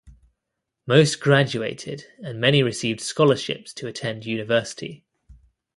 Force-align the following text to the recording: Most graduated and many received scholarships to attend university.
Most 0.87 1.19
graduated 1.19 2.07
and 2.23 2.41
many 2.41 2.63
received 2.63 3.01
scholarships 3.01 3.71
to 3.75 3.85
attend 3.87 4.25
university. 4.25 5.05